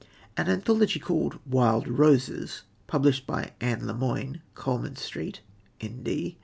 An 0.35 0.49
anthology 0.49 0.97
called 0.99 1.37
"Wild 1.45 1.87
Roses" 1.87 2.63
(published 2.87 3.27
by 3.27 3.51
Anne 3.61 3.85
Lemoine, 3.85 4.41
Coleman 4.55 4.95
Street, 4.95 5.41
n.d.) 5.79 6.39